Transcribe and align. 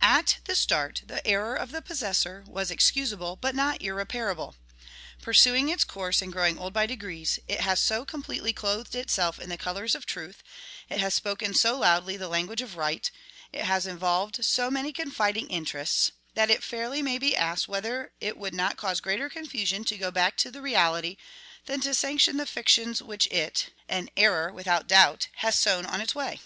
"At 0.00 0.38
the 0.44 0.54
start, 0.54 1.02
the 1.08 1.26
error 1.26 1.56
of 1.56 1.72
the 1.72 1.82
possessor 1.82 2.44
was 2.46 2.70
excusable 2.70 3.34
but 3.34 3.52
not 3.52 3.82
irreparable. 3.82 4.54
Pursuing 5.22 5.68
its 5.68 5.82
course 5.82 6.22
and 6.22 6.32
growing 6.32 6.56
old 6.56 6.72
by 6.72 6.86
degrees, 6.86 7.40
it 7.48 7.62
has 7.62 7.80
so 7.80 8.04
completely 8.04 8.52
clothed 8.52 8.94
itself 8.94 9.40
in 9.40 9.48
the 9.48 9.58
colors 9.58 9.96
of 9.96 10.06
truth, 10.06 10.40
it 10.88 11.00
has 11.00 11.14
spoken 11.14 11.52
so 11.52 11.76
loudly 11.76 12.16
the 12.16 12.28
language 12.28 12.60
of 12.62 12.76
right, 12.76 13.10
it 13.52 13.64
has 13.64 13.88
involved 13.88 14.44
so 14.44 14.70
many 14.70 14.92
confiding 14.92 15.48
interests, 15.48 16.12
that 16.34 16.48
it 16.48 16.62
fairly 16.62 17.02
may 17.02 17.18
be 17.18 17.34
asked 17.36 17.66
whether 17.66 18.12
it 18.20 18.38
would 18.38 18.54
not 18.54 18.76
cause 18.76 19.00
greater 19.00 19.28
confusion 19.28 19.82
to 19.82 19.98
go 19.98 20.12
back 20.12 20.36
to 20.36 20.52
the 20.52 20.62
reality 20.62 21.16
than 21.66 21.80
to 21.80 21.92
sanction 21.92 22.36
the 22.36 22.46
fictions 22.46 23.02
which 23.02 23.26
it 23.32 23.70
(an 23.88 24.10
error, 24.16 24.52
without 24.52 24.86
doubt) 24.86 25.26
has 25.38 25.56
sown 25.56 25.84
on 25.84 26.00
its 26.00 26.14
way? 26.14 26.40